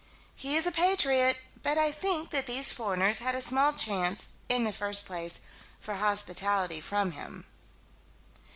[0.35, 4.63] He is a patriot, but I think that these foreigners had a small chance "in
[4.63, 5.41] the first place"
[5.79, 7.45] for hospitality from him.